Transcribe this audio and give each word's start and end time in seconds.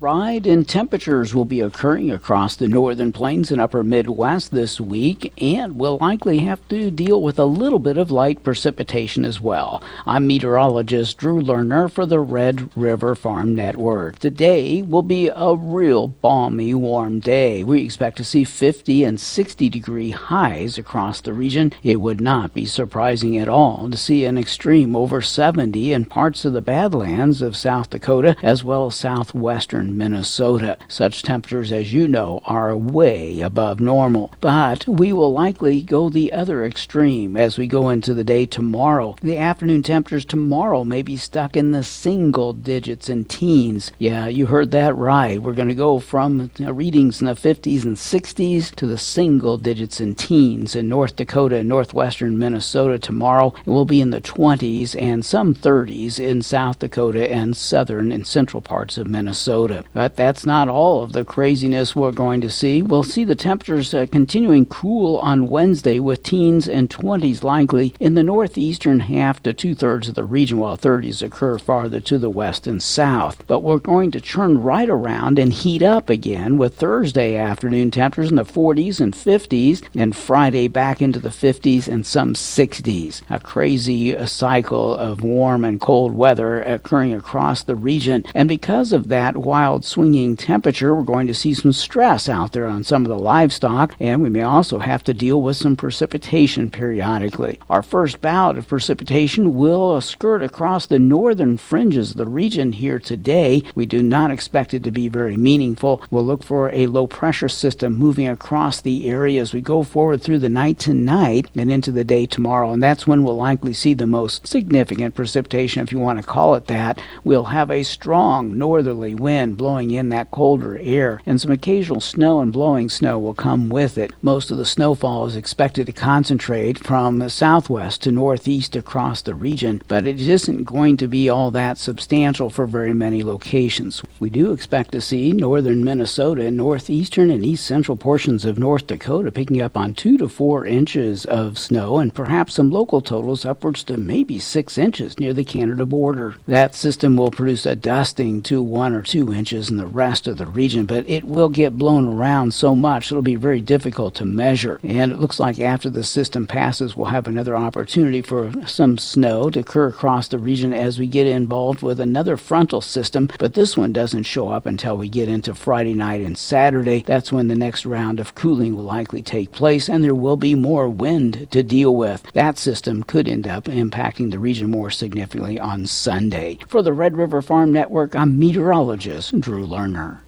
Ride 0.00 0.46
in 0.46 0.64
temperatures 0.64 1.34
will 1.34 1.44
be 1.44 1.60
occurring 1.60 2.12
across 2.12 2.54
the 2.54 2.68
northern 2.68 3.10
plains 3.10 3.50
and 3.50 3.60
upper 3.60 3.82
Midwest 3.82 4.52
this 4.52 4.80
week, 4.80 5.32
and 5.42 5.74
we'll 5.76 5.98
likely 5.98 6.38
have 6.38 6.60
to 6.68 6.92
deal 6.92 7.20
with 7.20 7.36
a 7.36 7.44
little 7.44 7.80
bit 7.80 7.98
of 7.98 8.12
light 8.12 8.44
precipitation 8.44 9.24
as 9.24 9.40
well. 9.40 9.82
I'm 10.06 10.24
meteorologist 10.24 11.18
Drew 11.18 11.42
Lerner 11.42 11.90
for 11.90 12.06
the 12.06 12.20
Red 12.20 12.70
River 12.76 13.16
Farm 13.16 13.56
Network. 13.56 14.20
Today 14.20 14.82
will 14.82 15.02
be 15.02 15.32
a 15.34 15.56
real 15.56 16.06
balmy, 16.06 16.74
warm 16.74 17.18
day. 17.18 17.64
We 17.64 17.82
expect 17.82 18.18
to 18.18 18.24
see 18.24 18.44
50 18.44 19.02
and 19.02 19.18
60 19.18 19.68
degree 19.68 20.10
highs 20.10 20.78
across 20.78 21.20
the 21.20 21.32
region. 21.32 21.72
It 21.82 22.00
would 22.00 22.20
not 22.20 22.54
be 22.54 22.66
surprising 22.66 23.36
at 23.36 23.48
all 23.48 23.90
to 23.90 23.96
see 23.96 24.24
an 24.24 24.38
extreme 24.38 24.94
over 24.94 25.20
70 25.20 25.92
in 25.92 26.04
parts 26.04 26.44
of 26.44 26.52
the 26.52 26.62
Badlands 26.62 27.42
of 27.42 27.56
South 27.56 27.90
Dakota 27.90 28.36
as 28.44 28.62
well 28.62 28.86
as 28.86 28.94
southwestern 28.94 29.87
Minnesota. 29.96 30.76
Such 30.88 31.22
temperatures, 31.22 31.72
as 31.72 31.92
you 31.92 32.08
know, 32.08 32.40
are 32.44 32.76
way 32.76 33.40
above 33.40 33.80
normal. 33.80 34.32
But 34.40 34.86
we 34.86 35.12
will 35.12 35.32
likely 35.32 35.82
go 35.82 36.08
the 36.08 36.32
other 36.32 36.64
extreme 36.64 37.36
as 37.36 37.56
we 37.56 37.66
go 37.66 37.88
into 37.88 38.14
the 38.14 38.24
day 38.24 38.46
tomorrow. 38.46 39.16
The 39.22 39.38
afternoon 39.38 39.82
temperatures 39.82 40.24
tomorrow 40.24 40.84
may 40.84 41.02
be 41.02 41.16
stuck 41.16 41.56
in 41.56 41.72
the 41.72 41.82
single 41.82 42.52
digits 42.52 43.08
and 43.08 43.28
teens. 43.28 43.92
Yeah, 43.98 44.26
you 44.26 44.46
heard 44.46 44.70
that 44.72 44.96
right. 44.96 45.40
We're 45.40 45.52
going 45.52 45.68
to 45.68 45.74
go 45.74 45.98
from 45.98 46.50
readings 46.58 47.20
in 47.20 47.26
the 47.26 47.34
50s 47.34 47.84
and 47.84 47.96
60s 47.96 48.74
to 48.74 48.86
the 48.86 48.98
single 48.98 49.58
digits 49.58 50.00
and 50.00 50.16
teens 50.18 50.74
in 50.74 50.88
North 50.88 51.16
Dakota 51.16 51.56
and 51.56 51.68
northwestern 51.68 52.38
Minnesota 52.38 52.98
tomorrow. 52.98 53.54
It 53.66 53.70
will 53.70 53.84
be 53.84 54.00
in 54.00 54.10
the 54.10 54.20
20s 54.20 55.00
and 55.00 55.24
some 55.24 55.54
30s 55.54 56.18
in 56.18 56.42
South 56.42 56.78
Dakota 56.78 57.30
and 57.30 57.56
southern 57.56 58.12
and 58.12 58.26
central 58.26 58.60
parts 58.60 58.98
of 58.98 59.06
Minnesota. 59.06 59.77
But 59.92 60.16
that's 60.16 60.46
not 60.46 60.68
all 60.68 61.02
of 61.02 61.12
the 61.12 61.24
craziness 61.24 61.94
we're 61.94 62.12
going 62.12 62.40
to 62.40 62.50
see. 62.50 62.82
We'll 62.82 63.02
see 63.02 63.24
the 63.24 63.34
temperatures 63.34 63.92
uh, 63.94 64.06
continuing 64.10 64.66
cool 64.66 65.18
on 65.18 65.48
Wednesday 65.48 65.98
with 66.00 66.22
teens 66.22 66.68
and 66.68 66.88
20s 66.88 67.42
likely 67.42 67.94
in 68.00 68.14
the 68.14 68.22
northeastern 68.22 69.00
half 69.00 69.42
to 69.42 69.52
two 69.52 69.74
thirds 69.74 70.08
of 70.08 70.14
the 70.14 70.24
region, 70.24 70.58
while 70.58 70.76
30s 70.76 71.22
occur 71.22 71.58
farther 71.58 72.00
to 72.00 72.18
the 72.18 72.30
west 72.30 72.66
and 72.66 72.82
south. 72.82 73.46
But 73.46 73.60
we're 73.60 73.78
going 73.78 74.10
to 74.12 74.20
turn 74.20 74.62
right 74.62 74.88
around 74.88 75.38
and 75.38 75.52
heat 75.52 75.82
up 75.82 76.08
again 76.08 76.58
with 76.58 76.76
Thursday 76.76 77.36
afternoon 77.36 77.90
temperatures 77.90 78.30
in 78.30 78.36
the 78.36 78.44
40s 78.44 79.00
and 79.00 79.12
50s, 79.12 79.82
and 79.94 80.16
Friday 80.16 80.68
back 80.68 81.02
into 81.02 81.18
the 81.18 81.28
50s 81.28 81.88
and 81.88 82.06
some 82.06 82.34
60s. 82.34 83.22
A 83.28 83.40
crazy 83.40 84.16
uh, 84.16 84.26
cycle 84.26 84.94
of 84.94 85.22
warm 85.22 85.64
and 85.64 85.80
cold 85.80 86.14
weather 86.14 86.62
occurring 86.62 87.12
across 87.12 87.62
the 87.62 87.76
region. 87.76 88.24
And 88.34 88.48
because 88.48 88.92
of 88.92 89.08
that, 89.08 89.36
while 89.36 89.67
swinging 89.76 90.36
temperature, 90.36 90.94
we're 90.94 91.02
going 91.02 91.26
to 91.26 91.34
see 91.34 91.54
some 91.54 91.72
stress 91.72 92.28
out 92.28 92.52
there 92.52 92.66
on 92.66 92.84
some 92.84 93.04
of 93.04 93.08
the 93.08 93.18
livestock, 93.18 93.94
and 94.00 94.22
we 94.22 94.30
may 94.30 94.42
also 94.42 94.78
have 94.78 95.04
to 95.04 95.14
deal 95.14 95.42
with 95.42 95.56
some 95.56 95.76
precipitation 95.76 96.70
periodically. 96.70 97.58
Our 97.68 97.82
first 97.82 98.20
bout 98.20 98.56
of 98.56 98.66
precipitation 98.66 99.54
will 99.54 100.00
skirt 100.00 100.42
across 100.42 100.86
the 100.86 100.98
northern 100.98 101.58
fringes 101.58 102.12
of 102.12 102.16
the 102.16 102.26
region 102.26 102.72
here 102.72 102.98
today. 102.98 103.62
We 103.74 103.86
do 103.86 104.02
not 104.02 104.30
expect 104.30 104.74
it 104.74 104.82
to 104.84 104.90
be 104.90 105.08
very 105.08 105.36
meaningful. 105.36 106.02
We'll 106.10 106.24
look 106.24 106.42
for 106.42 106.70
a 106.70 106.86
low 106.86 107.06
pressure 107.06 107.48
system 107.48 107.94
moving 107.94 108.28
across 108.28 108.80
the 108.80 109.08
area 109.08 109.40
as 109.40 109.52
we 109.52 109.60
go 109.60 109.82
forward 109.82 110.22
through 110.22 110.38
the 110.38 110.48
night 110.48 110.78
tonight 110.78 111.48
and 111.54 111.70
into 111.70 111.92
the 111.92 112.04
day 112.04 112.26
tomorrow, 112.26 112.72
and 112.72 112.82
that's 112.82 113.06
when 113.06 113.22
we'll 113.22 113.36
likely 113.36 113.72
see 113.74 113.94
the 113.94 114.06
most 114.06 114.46
significant 114.46 115.14
precipitation, 115.14 115.82
if 115.82 115.92
you 115.92 115.98
want 115.98 116.18
to 116.18 116.26
call 116.26 116.54
it 116.54 116.66
that. 116.66 117.00
We'll 117.24 117.44
have 117.44 117.70
a 117.70 117.82
strong 117.82 118.56
northerly 118.56 119.14
wind 119.14 119.57
blowing 119.58 119.90
in 119.90 120.08
that 120.08 120.30
colder 120.30 120.78
air, 120.78 121.20
and 121.26 121.38
some 121.38 121.50
occasional 121.50 122.00
snow 122.00 122.40
and 122.40 122.52
blowing 122.52 122.88
snow 122.88 123.18
will 123.18 123.34
come 123.34 123.68
with 123.68 123.98
it. 123.98 124.12
Most 124.22 124.50
of 124.50 124.56
the 124.56 124.64
snowfall 124.64 125.26
is 125.26 125.36
expected 125.36 125.86
to 125.86 125.92
concentrate 125.92 126.78
from 126.78 127.18
the 127.18 127.28
southwest 127.28 128.02
to 128.02 128.12
northeast 128.12 128.76
across 128.76 129.20
the 129.20 129.34
region, 129.34 129.82
but 129.88 130.06
it 130.06 130.20
isn't 130.20 130.64
going 130.64 130.96
to 130.96 131.08
be 131.08 131.28
all 131.28 131.50
that 131.50 131.76
substantial 131.76 132.48
for 132.48 132.66
very 132.66 132.94
many 132.94 133.22
locations. 133.24 134.02
We 134.20 134.30
do 134.30 134.52
expect 134.52 134.92
to 134.92 135.00
see 135.00 135.32
northern 135.32 135.84
Minnesota 135.84 136.46
and 136.46 136.56
northeastern 136.56 137.30
and 137.30 137.44
east 137.44 137.66
central 137.66 137.96
portions 137.96 138.44
of 138.44 138.58
North 138.58 138.86
Dakota 138.86 139.32
picking 139.32 139.60
up 139.60 139.76
on 139.76 139.92
two 139.92 140.16
to 140.18 140.28
four 140.28 140.64
inches 140.64 141.24
of 141.24 141.58
snow 141.58 141.98
and 141.98 142.14
perhaps 142.14 142.54
some 142.54 142.70
local 142.70 143.00
totals 143.00 143.44
upwards 143.44 143.82
to 143.84 143.96
maybe 143.96 144.38
six 144.38 144.78
inches 144.78 145.18
near 145.18 145.34
the 145.34 145.44
Canada 145.44 145.84
border. 145.84 146.36
That 146.46 146.76
system 146.76 147.16
will 147.16 147.32
produce 147.32 147.66
a 147.66 147.74
dusting 147.74 148.42
to 148.42 148.62
one 148.62 148.94
or 148.94 149.02
two 149.02 149.32
inches 149.32 149.47
inches 149.48 149.70
in 149.70 149.78
the 149.78 149.86
rest 149.86 150.26
of 150.26 150.36
the 150.36 150.44
region, 150.44 150.84
but 150.84 151.08
it 151.08 151.24
will 151.24 151.48
get 151.48 151.78
blown 151.78 152.06
around 152.06 152.52
so 152.52 152.76
much 152.76 153.10
it'll 153.10 153.22
be 153.22 153.34
very 153.34 153.62
difficult 153.62 154.14
to 154.14 154.26
measure. 154.26 154.78
And 154.82 155.10
it 155.10 155.18
looks 155.18 155.40
like 155.40 155.58
after 155.58 155.88
the 155.88 156.04
system 156.04 156.46
passes, 156.46 156.94
we'll 156.94 157.06
have 157.06 157.26
another 157.26 157.56
opportunity 157.56 158.20
for 158.20 158.52
some 158.66 158.98
snow 158.98 159.48
to 159.48 159.60
occur 159.60 159.88
across 159.88 160.28
the 160.28 160.38
region 160.38 160.74
as 160.74 160.98
we 160.98 161.06
get 161.06 161.26
involved 161.26 161.80
with 161.80 161.98
another 161.98 162.36
frontal 162.36 162.82
system, 162.82 163.30
but 163.38 163.54
this 163.54 163.74
one 163.74 163.90
doesn't 163.90 164.24
show 164.24 164.50
up 164.50 164.66
until 164.66 164.98
we 164.98 165.08
get 165.08 165.30
into 165.30 165.54
Friday 165.54 165.94
night 165.94 166.20
and 166.20 166.36
Saturday. 166.36 167.02
That's 167.06 167.32
when 167.32 167.48
the 167.48 167.54
next 167.54 167.86
round 167.86 168.20
of 168.20 168.34
cooling 168.34 168.76
will 168.76 168.84
likely 168.84 169.22
take 169.22 169.50
place, 169.50 169.88
and 169.88 170.04
there 170.04 170.14
will 170.14 170.36
be 170.36 170.54
more 170.54 170.90
wind 170.90 171.50
to 171.52 171.62
deal 171.62 171.96
with. 171.96 172.22
That 172.34 172.58
system 172.58 173.02
could 173.02 173.26
end 173.26 173.46
up 173.46 173.64
impacting 173.64 174.30
the 174.30 174.38
region 174.38 174.70
more 174.70 174.90
significantly 174.90 175.58
on 175.58 175.86
Sunday. 175.86 176.58
For 176.68 176.82
the 176.82 176.92
Red 176.92 177.16
River 177.16 177.40
Farm 177.40 177.72
Network, 177.72 178.14
I'm 178.14 178.38
meteorologist 178.38 179.37
Drew 179.40 179.64
Lerner. 179.64 180.27